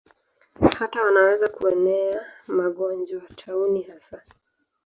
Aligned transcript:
Hata 0.77 1.03
wanaweza 1.03 1.47
kuenea 1.47 2.21
magonjwa, 2.47 3.21
tauni 3.35 3.81
hasa. 3.81 4.21